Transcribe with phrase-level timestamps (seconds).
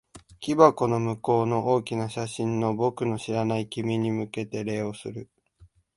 [0.39, 5.29] 木箱の向こうの大きな写真の、僕の知らない君に向けて礼をする。